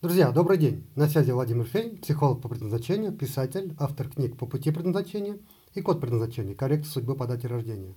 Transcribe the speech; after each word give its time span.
Друзья, 0.00 0.30
добрый 0.30 0.58
день! 0.58 0.84
На 0.94 1.08
связи 1.08 1.32
Владимир 1.32 1.64
Фейн, 1.64 1.96
психолог 1.96 2.40
по 2.40 2.48
предназначению, 2.48 3.10
писатель, 3.10 3.74
автор 3.80 4.08
книг 4.08 4.36
по 4.36 4.46
пути 4.46 4.70
предназначения 4.70 5.38
и 5.74 5.80
код 5.80 6.00
предназначения, 6.00 6.54
коррекция 6.54 6.92
судьбы 6.92 7.16
по 7.16 7.26
дате 7.26 7.48
рождения. 7.48 7.96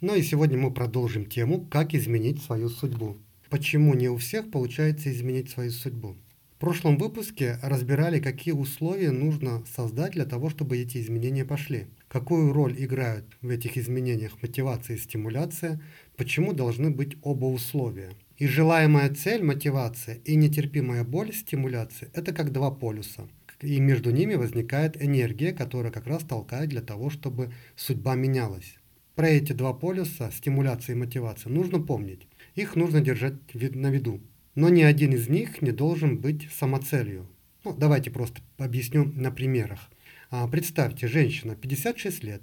Ну 0.00 0.14
и 0.14 0.22
сегодня 0.22 0.56
мы 0.56 0.72
продолжим 0.72 1.26
тему 1.26 1.66
«Как 1.70 1.92
изменить 1.92 2.42
свою 2.42 2.70
судьбу». 2.70 3.18
Почему 3.50 3.92
не 3.92 4.08
у 4.08 4.16
всех 4.16 4.50
получается 4.50 5.12
изменить 5.12 5.50
свою 5.50 5.70
судьбу? 5.70 6.16
В 6.56 6.60
прошлом 6.60 6.96
выпуске 6.96 7.58
разбирали, 7.62 8.20
какие 8.20 8.54
условия 8.54 9.10
нужно 9.10 9.62
создать 9.66 10.12
для 10.12 10.24
того, 10.24 10.48
чтобы 10.48 10.78
эти 10.78 10.96
изменения 10.96 11.44
пошли. 11.44 11.88
Какую 12.08 12.54
роль 12.54 12.74
играют 12.78 13.26
в 13.42 13.50
этих 13.50 13.76
изменениях 13.76 14.40
мотивация 14.40 14.96
и 14.96 14.98
стимуляция, 14.98 15.78
почему 16.16 16.54
должны 16.54 16.88
быть 16.90 17.18
оба 17.20 17.44
условия– 17.44 18.12
и 18.38 18.46
желаемая 18.46 19.12
цель, 19.14 19.42
мотивация, 19.42 20.16
и 20.24 20.36
нетерпимая 20.36 21.04
боль, 21.04 21.32
стимуляция– 21.32 22.10
это 22.14 22.32
как 22.32 22.52
два 22.52 22.70
полюса. 22.70 23.28
И 23.60 23.80
между 23.80 24.10
ними 24.10 24.36
возникает 24.36 25.02
энергия, 25.02 25.52
которая 25.52 25.90
как 25.90 26.06
раз 26.06 26.22
толкает 26.22 26.68
для 26.68 26.80
того, 26.80 27.10
чтобы 27.10 27.52
судьба 27.74 28.14
менялась. 28.14 28.76
Про 29.16 29.30
эти 29.30 29.52
два 29.52 29.72
полюса, 29.72 30.30
стимуляция 30.30 30.94
и 30.94 30.98
мотивация, 30.98 31.50
нужно 31.50 31.80
помнить. 31.80 32.28
Их 32.54 32.76
нужно 32.76 33.00
держать 33.00 33.34
на 33.52 33.90
виду. 33.90 34.20
Но 34.54 34.68
ни 34.68 34.82
один 34.82 35.12
из 35.12 35.28
них 35.28 35.60
не 35.60 35.72
должен 35.72 36.18
быть 36.18 36.48
самоцелью. 36.52 37.26
Ну, 37.64 37.74
давайте 37.76 38.12
просто 38.12 38.40
объясню 38.58 39.04
на 39.16 39.32
примерах. 39.32 39.90
А, 40.30 40.46
представьте, 40.46 41.08
женщина, 41.08 41.56
56 41.56 42.22
лет, 42.22 42.42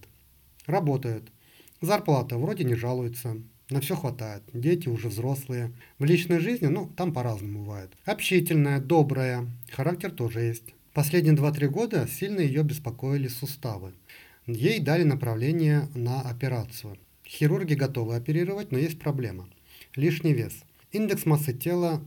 работает, 0.65 1.31
зарплата 1.79 2.37
вроде 2.37 2.65
не 2.65 2.75
жалуется, 2.75 3.37
на 3.69 3.81
все 3.81 3.95
хватает. 3.95 4.43
Дети 4.53 4.87
уже 4.89 5.09
взрослые. 5.09 5.71
В 5.99 6.05
личной 6.05 6.39
жизни, 6.39 6.67
ну, 6.67 6.91
там 6.95 7.13
по-разному 7.13 7.63
бывает. 7.63 7.91
Общительная, 8.05 8.79
добрая. 8.79 9.47
Характер 9.71 10.11
тоже 10.11 10.41
есть. 10.41 10.73
Последние 10.93 11.35
2-3 11.35 11.67
года 11.67 12.07
сильно 12.07 12.39
ее 12.39 12.63
беспокоили 12.63 13.27
суставы. 13.27 13.93
Ей 14.47 14.79
дали 14.79 15.03
направление 15.03 15.89
на 15.95 16.21
операцию. 16.21 16.97
Хирурги 17.25 17.73
готовы 17.73 18.15
оперировать, 18.15 18.71
но 18.71 18.77
есть 18.77 18.99
проблема. 18.99 19.49
Лишний 19.95 20.33
вес. 20.33 20.53
Индекс 20.91 21.25
массы 21.25 21.53
тела 21.53 22.01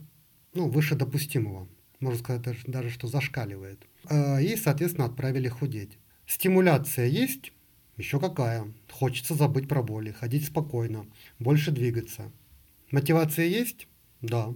ну, 0.55 0.69
выше 0.69 0.95
допустимого. 0.95 1.69
Можно 2.01 2.19
сказать 2.19 2.57
даже, 2.67 2.91
что 2.91 3.09
зашкаливает. 3.09 3.85
А, 4.05 4.41
и, 4.41 4.57
соответственно, 4.57 5.07
отправили 5.07 5.49
худеть. 5.49 5.99
Стимуляция 6.27 7.07
есть, 7.07 7.53
еще 7.99 8.19
какая. 8.19 8.73
Хочется 8.91 9.35
забыть 9.35 9.69
про 9.69 9.83
боли, 9.83 10.13
ходить 10.13 10.47
спокойно, 10.47 11.07
больше 11.39 11.71
двигаться. 11.73 12.33
Мотивация 12.91 13.45
есть? 13.45 13.87
Да. 14.23 14.55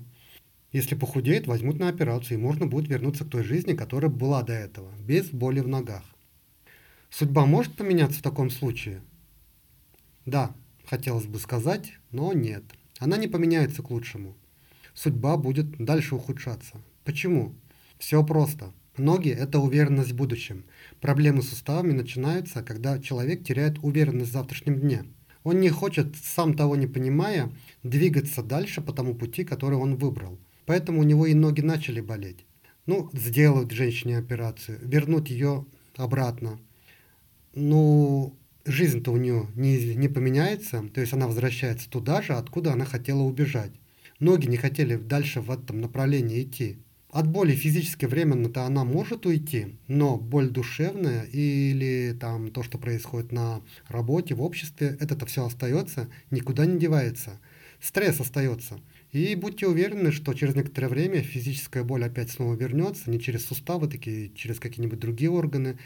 Если 0.72 0.94
похудеет, 0.94 1.46
возьмут 1.46 1.78
на 1.78 1.88
операцию, 1.88 2.38
и 2.38 2.42
можно 2.42 2.66
будет 2.66 2.88
вернуться 2.88 3.24
к 3.24 3.30
той 3.30 3.42
жизни, 3.42 3.74
которая 3.74 4.10
была 4.10 4.42
до 4.42 4.54
этого, 4.54 4.90
без 5.00 5.28
боли 5.28 5.60
в 5.60 5.68
ногах. 5.68 6.04
Судьба 7.10 7.44
может 7.44 7.76
поменяться 7.76 8.20
в 8.20 8.22
таком 8.22 8.48
случае? 8.48 9.02
Да, 10.24 10.54
хотелось 10.86 11.26
бы 11.26 11.38
сказать, 11.38 11.92
но 12.10 12.32
нет. 12.32 12.64
Она 12.98 13.18
не 13.18 13.28
поменяется 13.28 13.82
к 13.82 13.90
лучшему. 13.90 14.34
Судьба 14.94 15.36
будет 15.36 15.76
дальше 15.76 16.14
ухудшаться. 16.14 16.80
Почему? 17.04 17.54
Все 17.98 18.24
просто. 18.24 18.72
Ноги– 18.98 19.30
это 19.30 19.58
уверенность 19.58 20.12
в 20.12 20.16
будущем. 20.16 20.64
Проблемы 21.00 21.42
с 21.42 21.48
суставами 21.48 21.92
начинаются, 21.92 22.62
когда 22.62 22.98
человек 22.98 23.42
теряет 23.42 23.78
уверенность 23.82 24.30
в 24.30 24.34
завтрашнем 24.34 24.78
дне. 24.78 25.04
Он 25.44 25.60
не 25.60 25.70
хочет, 25.70 26.14
сам 26.22 26.54
того 26.54 26.76
не 26.76 26.86
понимая, 26.86 27.50
двигаться 27.82 28.42
дальше 28.42 28.82
по 28.82 28.92
тому 28.92 29.14
пути, 29.14 29.44
который 29.44 29.78
он 29.78 29.96
выбрал. 29.96 30.38
Поэтому 30.66 31.00
у 31.00 31.04
него 31.04 31.26
и 31.26 31.34
ноги 31.34 31.62
начали 31.62 32.00
болеть. 32.00 32.44
Ну, 32.86 33.08
сделают 33.12 33.72
женщине 33.72 34.18
операцию, 34.18 34.78
вернуть 34.82 35.30
ее 35.30 35.64
обратно. 35.96 36.60
Ну, 37.54 38.36
жизнь-то 38.66 39.10
у 39.10 39.16
нее 39.16 39.48
не, 39.54 39.94
не 39.94 40.08
поменяется, 40.08 40.82
то 40.92 41.00
есть 41.00 41.12
она 41.12 41.26
возвращается 41.26 41.88
туда 41.88 42.20
же, 42.22 42.34
откуда 42.34 42.72
она 42.72 42.84
хотела 42.84 43.22
убежать. 43.22 43.72
Ноги 44.20 44.46
не 44.46 44.56
хотели 44.56 44.96
дальше 44.96 45.40
в 45.40 45.50
этом 45.50 45.80
направлении 45.80 46.42
идти. 46.42 46.78
От 47.12 47.28
боли 47.28 47.54
физически 47.54 48.06
временно-то 48.06 48.64
она 48.64 48.84
может 48.84 49.26
уйти, 49.26 49.76
но 49.86 50.16
боль 50.16 50.48
душевная 50.48 51.24
или 51.24 52.16
там 52.18 52.50
то, 52.50 52.62
что 52.62 52.78
происходит 52.78 53.32
на 53.32 53.60
работе, 53.88 54.34
в 54.34 54.40
обществе, 54.40 54.96
это-то 54.98 55.26
все 55.26 55.44
остается, 55.44 56.08
никуда 56.30 56.64
не 56.64 56.78
девается. 56.78 57.38
Стресс 57.82 58.18
остается. 58.18 58.80
И 59.10 59.34
будьте 59.34 59.66
уверены, 59.66 60.10
что 60.10 60.32
через 60.32 60.54
некоторое 60.54 60.88
время 60.88 61.20
физическая 61.20 61.84
боль 61.84 62.02
опять 62.02 62.30
снова 62.30 62.54
вернется, 62.54 63.10
не 63.10 63.20
через 63.20 63.44
суставы, 63.44 63.88
такие 63.88 64.30
через 64.30 64.58
какие-нибудь 64.58 64.98
другие 64.98 65.30
органы. 65.30 65.78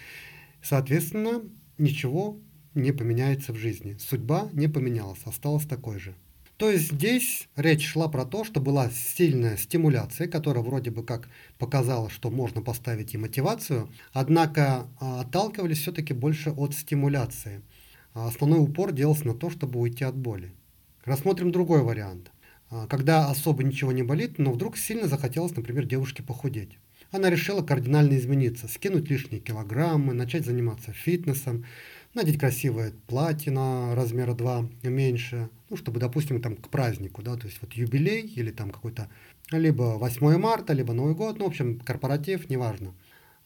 Соответственно, 0.63 1.43
ничего 1.77 2.39
не 2.75 2.93
поменяется 2.93 3.53
в 3.53 3.57
жизни. 3.57 3.97
Судьба 3.99 4.49
не 4.53 4.69
поменялась, 4.69 5.23
осталась 5.25 5.67
такой 5.67 5.99
же. 5.99 6.15
То 6.57 6.71
есть 6.71 6.93
здесь 6.93 7.49
речь 7.55 7.87
шла 7.87 8.09
про 8.09 8.25
то, 8.25 8.43
что 8.43 8.61
была 8.61 8.91
сильная 8.91 9.59
стимуляция, 9.59 10.27
которая 10.27 10.65
вроде 10.65 10.91
бы 10.91 11.05
как 11.05 11.29
показала, 11.59 12.09
что 12.09 12.31
можно 12.31 12.63
поставить 12.63 13.13
и 13.15 13.19
мотивацию, 13.19 13.91
однако 14.13 14.87
а, 14.99 15.21
отталкивались 15.21 15.81
все-таки 15.81 16.15
больше 16.15 16.51
от 16.51 16.75
стимуляции. 16.75 17.61
А 18.15 18.29
основной 18.29 18.61
упор 18.61 18.93
делался 18.93 19.27
на 19.27 19.35
то, 19.35 19.51
чтобы 19.51 19.79
уйти 19.81 20.05
от 20.05 20.17
боли. 20.17 20.51
Рассмотрим 21.05 21.53
другой 21.53 21.83
вариант. 21.83 22.31
А, 22.71 22.87
когда 22.87 23.29
особо 23.29 23.63
ничего 23.63 23.93
не 23.93 24.03
болит, 24.03 24.39
но 24.39 24.51
вдруг 24.51 24.79
сильно 24.79 25.09
захотелось, 25.09 25.55
например, 25.55 25.85
девушке 25.85 26.23
похудеть. 26.23 26.79
Она 27.13 27.29
решила 27.29 27.63
кардинально 27.63 28.17
измениться, 28.17 28.67
скинуть 28.67 29.11
лишние 29.11 29.41
килограммы, 29.41 30.15
начать 30.15 30.47
заниматься 30.47 30.93
фитнесом, 30.93 31.67
надеть 32.17 32.39
красивое 32.39 32.93
платье 33.07 33.53
на 33.53 33.95
размера 33.95 34.35
2 34.35 34.69
меньше, 34.85 35.49
ну, 35.71 35.77
чтобы, 35.77 36.01
допустим, 36.01 36.41
там 36.43 36.57
к 36.57 36.69
празднику, 36.69 37.23
да, 37.23 37.37
то 37.37 37.47
есть 37.47 37.59
вот 37.61 37.73
юбилей 37.75 38.23
или 38.23 38.51
там 38.51 38.71
какой-то, 38.71 39.09
либо 39.51 39.97
8 39.99 40.39
марта, 40.39 40.73
либо 40.73 40.93
Новый 40.93 41.15
год, 41.15 41.39
ну, 41.39 41.45
в 41.45 41.49
общем, 41.49 41.79
корпоратив, 41.81 42.51
неважно. 42.51 42.95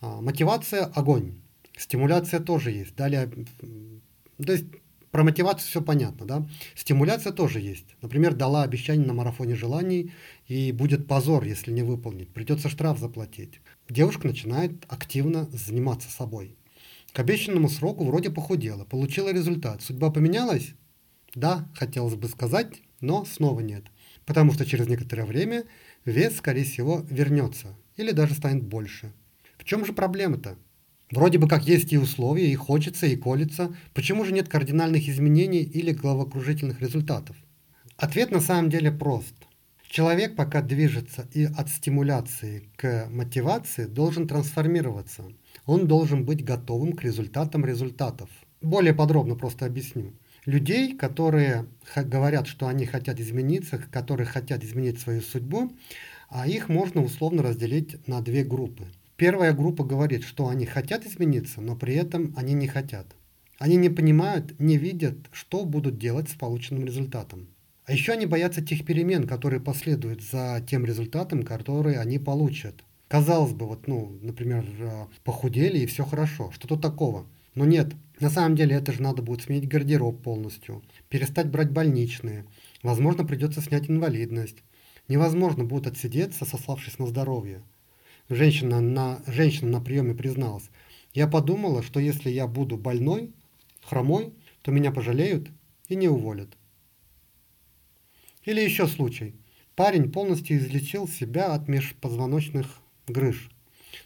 А, 0.01 0.21
мотивация– 0.21 0.85
огонь. 0.95 1.35
Стимуляция 1.77 2.41
тоже 2.41 2.71
есть. 2.71 2.95
Далее, 2.97 3.31
то 4.45 4.53
есть 4.53 4.65
про 5.11 5.25
мотивацию 5.25 5.69
все 5.69 5.83
понятно, 5.83 6.27
да? 6.27 6.47
Стимуляция 6.75 7.33
тоже 7.33 7.61
есть. 7.61 7.97
Например, 8.01 8.35
дала 8.35 8.63
обещание 8.63 9.07
на 9.07 9.13
марафоне 9.13 9.57
желаний, 9.57 10.13
и 10.47 10.73
будет 10.73 11.07
позор, 11.07 11.45
если 11.45 11.73
не 11.73 11.83
выполнить. 11.83 12.29
Придется 12.33 12.69
штраф 12.69 12.99
заплатить. 12.99 13.61
Девушка 13.89 14.29
начинает 14.29 14.73
активно 14.89 15.49
заниматься 15.51 16.11
собой. 16.11 16.57
К 17.13 17.19
обещанному 17.19 17.69
сроку 17.69 18.05
вроде 18.05 18.31
похудела, 18.31 18.85
получила 18.85 19.33
результат. 19.33 19.83
Судьба 19.83 20.11
поменялась? 20.11 20.75
Да, 21.35 21.69
хотелось 21.75 22.15
бы 22.15 22.29
сказать, 22.29 22.83
но 23.01 23.25
снова 23.25 23.61
нет. 23.61 23.85
Потому 24.27 24.53
что 24.53 24.65
через 24.65 24.87
некоторое 24.89 25.25
время 25.25 25.65
вес, 26.05 26.37
скорее 26.37 26.65
всего, 26.65 27.05
вернется 27.11 27.77
или 27.97 28.13
даже 28.13 28.35
станет 28.35 28.65
больше. 28.65 29.13
В 29.59 29.65
чем 29.65 29.85
же 29.85 29.93
проблема-то? 29.93 30.57
Вроде 31.11 31.39
бы 31.39 31.49
как 31.49 31.67
есть 31.67 31.93
и 31.93 31.99
условия, 31.99 32.51
и 32.51 32.55
хочется, 32.55 33.07
и 33.07 33.17
колется. 33.17 33.75
Почему 33.95 34.25
же 34.25 34.33
нет 34.33 34.49
кардинальных 34.49 35.09
изменений 35.09 35.63
или 35.63 35.91
головокружительных 35.91 36.81
результатов? 36.81 37.37
Ответ 37.97 38.31
на 38.31 38.41
самом 38.41 38.71
деле 38.71 38.93
прост. 38.93 39.35
Человек, 39.91 40.37
пока 40.37 40.63
движется 40.63 41.27
и 41.33 41.47
от 41.47 41.69
стимуляции 41.69 42.71
к 42.77 43.09
мотивации, 43.11 43.87
должен 43.87 44.29
трансформироваться. 44.29 45.25
Он 45.67 45.89
должен 45.89 46.25
быть 46.25 46.45
готовым 46.45 46.93
к 46.93 47.03
результатам 47.03 47.65
результатов. 47.65 48.31
Более 48.63 48.95
подробно 48.95 49.35
просто 49.35 49.67
объясню. 49.67 50.13
Людей, 50.47 50.97
которые 50.97 51.67
говорят, 51.97 52.47
что 52.47 52.69
они 52.69 52.87
хотят 52.87 53.19
измениться, 53.19 53.79
которые 53.79 54.29
хотят 54.29 54.63
изменить 54.63 55.01
свою 55.01 55.23
судьбу, 55.23 55.73
а 56.29 56.47
их 56.47 56.69
можно 56.69 57.03
условно 57.03 57.43
разделить 57.43 58.07
на 58.07 58.21
две 58.21 58.45
группы. 58.45 58.87
Первая 59.17 59.53
группа 59.53 59.83
говорит, 59.83 60.23
что 60.23 60.47
они 60.47 60.67
хотят 60.67 61.05
измениться, 61.05 61.61
но 61.61 61.75
при 61.75 61.95
этом 61.97 62.33
они 62.37 62.55
не 62.55 62.69
хотят. 62.69 63.09
Они 63.59 63.75
не 63.75 63.91
понимают, 63.91 64.61
не 64.61 64.79
видят, 64.79 65.17
что 65.33 65.65
будут 65.65 65.99
делать 65.99 66.29
с 66.29 66.35
полученным 66.35 66.85
результатом. 66.85 67.49
А 67.91 67.93
еще 67.93 68.13
они 68.13 68.25
боятся 68.25 68.63
тех 68.63 68.85
перемен, 68.85 69.27
которые 69.27 69.59
последуют 69.59 70.23
за 70.23 70.65
тем 70.65 70.85
результатом, 70.85 71.43
который 71.43 71.97
они 71.97 72.21
получат. 72.21 72.85
Казалось 73.09 73.53
бы, 73.53 73.67
вот, 73.67 73.89
ну, 73.89 74.17
например, 74.23 74.65
э, 74.79 75.07
похудели 75.25 75.81
и 75.81 75.87
все 75.87 76.05
хорошо. 76.05 76.53
Что 76.53 76.69
тут 76.69 76.81
такого? 76.81 77.27
Но 77.57 77.65
нет, 77.65 77.93
на 78.21 78.31
самом 78.31 78.55
деле 78.55 78.77
это 78.77 78.93
же 78.93 79.03
надо 79.03 79.23
будет 79.23 79.43
сменить 79.43 79.67
гардероб 79.67 80.23
полностью, 80.23 80.85
перестать 81.09 81.49
брать 81.49 81.73
больничные. 81.73 82.45
Возможно, 82.85 83.25
придется 83.25 83.61
снять 83.61 83.91
инвалидность. 83.91 84.59
Невозможно 85.09 85.65
будет 85.65 85.89
отсидеться, 85.89 86.45
сославшись 86.45 87.01
на 87.01 87.09
здоровье. 87.09 87.61
Женщина 88.29 88.81
на, 88.81 89.21
женщина 89.27 89.69
на 89.69 89.81
приеме 89.81 90.15
призналась. 90.15 90.71
Я 91.13 91.27
подумала, 91.27 91.83
что 91.83 91.99
если 91.99 92.31
я 92.31 92.47
буду 92.47 92.77
больной, 92.77 93.33
хромой, 93.83 94.33
то 94.63 94.71
меня 94.71 94.93
пожалеют 94.93 95.49
и 95.89 95.97
не 95.97 96.07
уволят. 96.07 96.51
Или 98.45 98.61
еще 98.61 98.87
случай. 98.87 99.35
Парень 99.77 100.11
полностью 100.11 100.57
излечил 100.57 101.07
себя 101.07 101.53
от 101.53 101.69
межпозвоночных 101.69 102.81
грыж. 103.07 103.51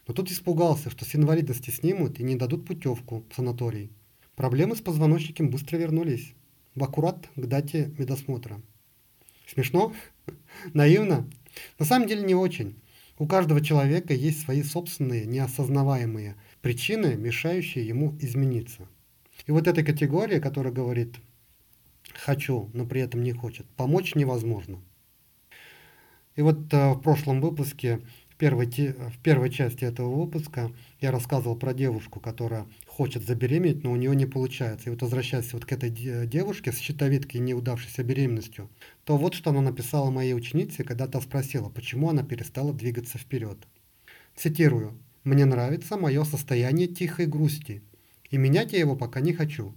Но 0.09 0.15
тут 0.15 0.31
испугался, 0.31 0.91
что 0.91 1.05
с 1.05 1.15
инвалидности 1.15 1.71
снимут 1.71 2.19
и 2.19 2.25
не 2.25 2.35
дадут 2.35 2.67
путевку 2.67 3.25
в 3.31 3.35
санаторий. 3.35 3.91
Проблемы 4.35 4.75
с 4.75 4.81
позвоночником 4.81 5.51
быстро 5.51 5.77
вернулись. 5.77 6.33
В 6.75 6.83
аккурат 6.83 7.29
к 7.37 7.47
дате 7.47 7.95
медосмотра. 7.97 8.61
Смешно? 9.47 9.93
Наивно? 10.75 11.31
На 11.79 11.85
самом 11.85 12.09
деле 12.09 12.23
не 12.23 12.35
очень. 12.35 12.75
У 13.19 13.29
каждого 13.29 13.61
человека 13.61 14.13
есть 14.13 14.41
свои 14.41 14.65
собственные 14.65 15.27
неосознаваемые 15.27 16.35
причины, 16.61 17.15
мешающие 17.15 17.87
ему 17.87 18.17
измениться. 18.21 18.89
И 19.47 19.53
вот 19.53 19.69
эта 19.69 19.85
категория, 19.85 20.41
которая 20.41 20.73
говорит 20.73 21.15
«хочу», 22.19 22.71
но 22.73 22.87
при 22.87 23.01
этом 23.01 23.23
не 23.23 23.33
хочет, 23.33 23.67
помочь 23.77 24.15
невозможно. 24.15 24.81
И 26.37 26.43
вот 26.43 26.73
э, 26.73 26.93
в 26.93 27.01
прошлом 27.01 27.41
выпуске 27.41 28.01
в 28.35 28.37
первой, 28.37 28.67
в 28.67 29.19
первой 29.23 29.49
части 29.49 29.85
этого 29.85 30.13
выпуска 30.13 30.73
я 31.01 31.13
рассказывал 31.13 31.55
про 31.55 31.73
девушку, 31.73 32.19
которая 32.19 32.67
хочет 32.89 33.25
забеременеть, 33.25 33.85
но 33.85 33.93
у 33.93 33.97
нее 33.97 34.17
не 34.17 34.27
получается. 34.27 34.89
И 34.89 34.91
вот 34.91 35.03
возвращаясь 35.03 35.53
вот 35.53 35.65
к 35.65 35.73
этой 35.73 35.91
девушке 35.91 36.73
с 36.73 36.79
щитовидкой 36.79 37.41
и 37.41 37.45
неудавшейся 37.45 38.03
беременностью, 38.03 38.69
то 39.05 39.17
вот 39.17 39.35
что 39.35 39.51
она 39.51 39.61
написала 39.61 40.11
моей 40.11 40.35
ученице, 40.35 40.83
когда 40.83 41.07
та 41.07 41.21
спросила, 41.21 41.69
почему 41.69 42.11
она 42.11 42.25
перестала 42.25 42.73
двигаться 42.73 43.19
вперед. 43.19 43.59
Цитирую. 44.35 44.99
«Мне 45.23 45.47
нравится 45.47 45.97
мое 45.97 46.25
состояние 46.25 46.87
тихой 46.87 47.27
грусти, 47.27 47.83
и 48.31 48.37
менять 48.37 48.73
я 48.73 48.81
его 48.81 48.97
пока 48.97 49.21
не 49.21 49.33
хочу. 49.33 49.75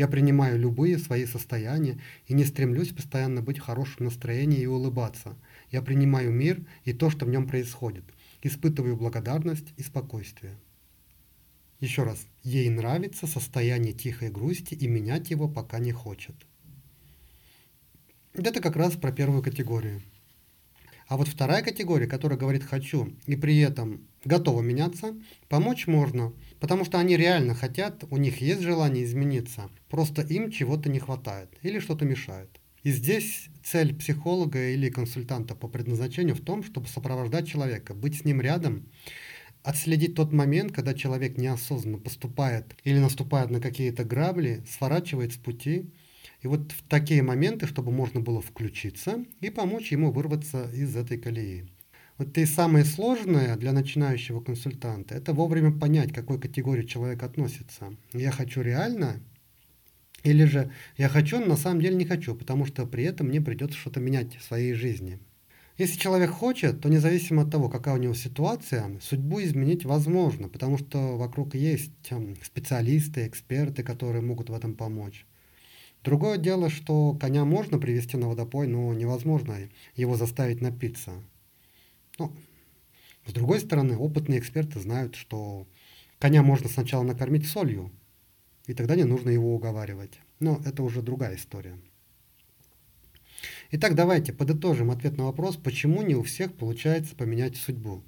Я 0.00 0.08
принимаю 0.08 0.58
любые 0.58 0.98
свои 0.98 1.26
состояния 1.26 2.00
и 2.26 2.34
не 2.34 2.44
стремлюсь 2.44 2.88
постоянно 2.88 3.42
быть 3.42 3.58
в 3.58 3.62
хорошем 3.62 4.06
настроении 4.06 4.60
и 4.60 4.66
улыбаться– 4.66 5.36
я 5.70 5.82
принимаю 5.82 6.32
мир 6.32 6.64
и 6.84 6.92
то, 6.92 7.10
что 7.10 7.24
в 7.24 7.28
нем 7.28 7.46
происходит. 7.46 8.04
Испытываю 8.42 8.96
благодарность 8.96 9.72
и 9.76 9.82
спокойствие. 9.82 10.56
Еще 11.78 12.02
раз, 12.02 12.26
ей 12.42 12.68
нравится 12.68 13.26
состояние 13.26 13.92
тихой 13.92 14.30
грусти 14.30 14.74
и 14.74 14.88
менять 14.88 15.30
его 15.30 15.48
пока 15.48 15.78
не 15.78 15.92
хочет. 15.92 16.34
Это 18.34 18.60
как 18.60 18.76
раз 18.76 18.96
про 18.96 19.12
первую 19.12 19.42
категорию. 19.42 20.02
А 21.10 21.16
вот 21.16 21.26
вторая 21.26 21.60
категория, 21.60 22.06
которая 22.06 22.38
говорит 22.38 22.62
«хочу» 22.62 23.12
и 23.26 23.34
при 23.34 23.58
этом 23.58 24.06
готова 24.24 24.62
меняться, 24.62 25.16
помочь 25.48 25.88
можно, 25.88 26.32
потому 26.60 26.84
что 26.84 27.00
они 27.00 27.16
реально 27.16 27.56
хотят, 27.56 28.04
у 28.10 28.16
них 28.16 28.40
есть 28.40 28.60
желание 28.60 29.02
измениться, 29.02 29.70
просто 29.88 30.22
им 30.22 30.52
чего-то 30.52 30.88
не 30.88 31.00
хватает 31.00 31.50
или 31.62 31.80
что-то 31.80 32.04
мешает. 32.04 32.60
И 32.84 32.92
здесь 32.92 33.48
цель 33.64 33.92
психолога 33.92 34.70
или 34.70 34.88
консультанта 34.88 35.56
по 35.56 35.66
предназначению 35.66 36.36
в 36.36 36.42
том, 36.42 36.62
чтобы 36.62 36.86
сопровождать 36.86 37.48
человека, 37.48 37.92
быть 37.92 38.20
с 38.20 38.24
ним 38.24 38.40
рядом, 38.40 38.86
отследить 39.64 40.14
тот 40.14 40.32
момент, 40.32 40.70
когда 40.70 40.94
человек 40.94 41.36
неосознанно 41.36 41.98
поступает 41.98 42.76
или 42.84 43.00
наступает 43.00 43.50
на 43.50 43.60
какие-то 43.60 44.04
грабли, 44.04 44.62
сворачивает 44.70 45.32
с 45.32 45.38
пути. 45.38 45.90
И 46.42 46.48
вот 46.48 46.72
в 46.72 46.82
такие 46.88 47.22
моменты, 47.22 47.66
чтобы 47.66 47.92
можно 47.92 48.20
было 48.20 48.40
включиться 48.40 49.24
и 49.40 49.50
помочь 49.50 49.92
ему 49.92 50.10
вырваться 50.10 50.70
из 50.72 50.96
этой 50.96 51.18
колеи. 51.18 51.66
Вот 52.16 52.36
и 52.36 52.44
самое 52.46 52.84
сложное 52.84 53.56
для 53.56 53.72
начинающего 53.72 54.40
консультанта– 54.40 55.14
это 55.16 55.32
вовремя 55.32 55.72
понять, 55.72 56.12
к 56.12 56.14
какой 56.14 56.38
категории 56.38 56.86
человек 56.86 57.22
относится. 57.22 57.94
Я 58.12 58.30
хочу 58.30 58.60
реально 58.60 59.20
или 60.22 60.44
же 60.44 60.70
я 60.98 61.08
хочу, 61.08 61.40
но 61.40 61.46
на 61.46 61.56
самом 61.56 61.80
деле 61.80 61.96
не 61.96 62.04
хочу, 62.04 62.34
потому 62.34 62.66
что 62.66 62.86
при 62.86 63.04
этом 63.04 63.28
мне 63.28 63.40
придется 63.40 63.78
что-то 63.78 64.00
менять 64.00 64.36
в 64.36 64.42
своей 64.42 64.74
жизни. 64.74 65.18
Если 65.78 65.98
человек 65.98 66.30
хочет, 66.30 66.82
то 66.82 66.90
независимо 66.90 67.42
от 67.42 67.50
того, 67.50 67.70
какая 67.70 67.94
у 67.94 67.98
него 67.98 68.12
ситуация, 68.12 68.98
судьбу 69.00 69.40
изменить 69.40 69.86
возможно, 69.86 70.48
потому 70.48 70.76
что 70.76 71.16
вокруг 71.16 71.54
есть 71.54 71.90
эм, 72.10 72.36
специалисты, 72.42 73.26
эксперты, 73.26 73.82
которые 73.82 74.20
могут 74.20 74.50
в 74.50 74.52
этом 74.52 74.74
помочь. 74.74 75.24
Другое 76.02 76.38
дело, 76.38 76.70
что 76.70 77.14
коня 77.14 77.44
можно 77.44 77.78
привести 77.78 78.16
на 78.16 78.28
водопой, 78.28 78.66
но 78.66 78.92
невозможно 78.94 79.58
его 79.94 80.16
заставить 80.16 80.60
напиться. 80.60 81.12
Ну, 82.18 82.32
с 83.26 83.32
другой 83.32 83.60
стороны, 83.60 83.96
опытные 83.96 84.38
эксперты 84.38 84.80
знают, 84.80 85.14
что 85.14 85.66
коня 86.18 86.42
можно 86.42 86.68
сначала 86.68 87.02
накормить 87.02 87.46
солью, 87.46 87.90
и 88.66 88.72
тогда 88.72 88.96
не 88.96 89.04
нужно 89.04 89.30
его 89.30 89.54
уговаривать. 89.54 90.20
Но 90.38 90.60
это 90.64 90.82
уже 90.82 91.02
другая 91.02 91.36
история. 91.36 91.76
Итак, 93.72 93.94
давайте 93.94 94.32
подытожим 94.32 94.90
ответ 94.90 95.16
на 95.16 95.24
вопрос, 95.24 95.56
почему 95.56 96.02
не 96.02 96.14
у 96.14 96.22
всех 96.22 96.54
получается 96.54 97.14
поменять 97.14 97.56
судьбу. 97.56 98.02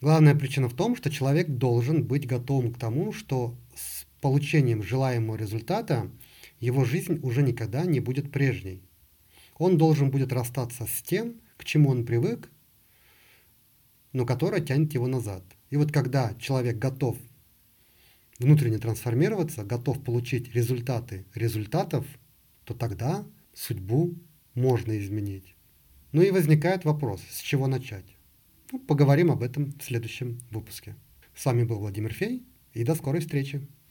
Главная 0.00 0.34
причина 0.34 0.68
в 0.68 0.74
том, 0.74 0.96
что 0.96 1.10
человек 1.10 1.48
должен 1.48 2.04
быть 2.04 2.26
готовым 2.26 2.72
к 2.72 2.78
тому, 2.78 3.12
что 3.12 3.54
с 3.74 4.04
получением 4.20 4.82
желаемого 4.82 5.36
результата 5.36 6.10
его 6.66 6.84
жизнь 6.84 7.18
уже 7.22 7.42
никогда 7.42 7.84
не 7.84 8.00
будет 8.00 8.30
прежней. 8.30 8.82
Он 9.58 9.76
должен 9.76 10.10
будет 10.10 10.32
расстаться 10.32 10.86
с 10.86 11.02
тем, 11.02 11.40
к 11.56 11.64
чему 11.64 11.90
он 11.90 12.06
привык, 12.06 12.50
но 14.12 14.24
которое 14.24 14.60
тянет 14.60 14.94
его 14.94 15.08
назад. 15.08 15.42
И 15.70 15.76
вот 15.76 15.90
когда 15.92 16.34
человек 16.38 16.78
готов 16.78 17.18
внутренне 18.38 18.78
трансформироваться, 18.78 19.64
готов 19.64 20.02
получить 20.04 20.54
результаты 20.54 21.26
результатов, 21.34 22.06
то 22.64 22.74
тогда 22.74 23.26
судьбу 23.52 24.14
можно 24.54 24.98
изменить. 24.98 25.54
Ну 26.12 26.22
и 26.22 26.30
возникает 26.30 26.84
вопрос, 26.84 27.22
с 27.28 27.40
чего 27.40 27.66
начать. 27.66 28.16
Ну, 28.70 28.78
поговорим 28.78 29.30
об 29.30 29.42
этом 29.42 29.72
в 29.72 29.82
следующем 29.82 30.38
выпуске. 30.50 30.94
С 31.34 31.44
вами 31.44 31.64
был 31.64 31.78
Владимир 31.78 32.12
Фей, 32.12 32.46
и 32.72 32.84
до 32.84 32.94
скорой 32.94 33.20
встречи. 33.20 33.66